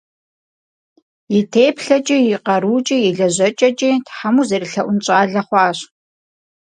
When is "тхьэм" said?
4.05-4.35